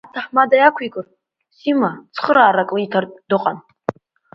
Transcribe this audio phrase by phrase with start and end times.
[0.09, 1.05] Аҭаҳмада иақәикыр,
[1.57, 3.57] Сима цхыраарак лиҭартә дыҟан…